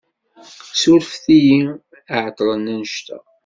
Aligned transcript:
Surfet-iyi 0.81 1.59
i 1.69 1.71
iɛeṭṭlen 2.15 2.71
annect-a. 2.73 3.17